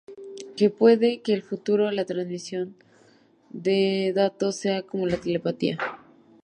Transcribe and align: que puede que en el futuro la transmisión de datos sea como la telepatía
que 0.57 0.71
puede 0.71 1.21
que 1.21 1.31
en 1.33 1.37
el 1.37 1.43
futuro 1.43 1.91
la 1.91 2.05
transmisión 2.05 2.75
de 3.51 4.11
datos 4.15 4.55
sea 4.55 4.81
como 4.81 5.05
la 5.05 5.17
telepatía 5.17 5.77